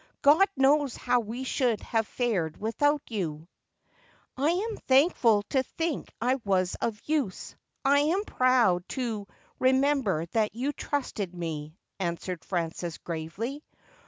[0.23, 3.47] God knows how we should have fared without you.''
[4.35, 7.55] I am thankful to think I was of use.
[7.85, 9.27] I am proud to
[9.59, 13.63] re member that you trusted me,' answered Frances gravely.